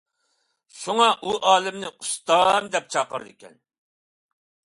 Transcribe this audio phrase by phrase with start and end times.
[0.77, 3.55] شۇڭا، ئۇ ئالىمنى‹‹ ئۇستام›› دەپ چاقىرىدىكەن.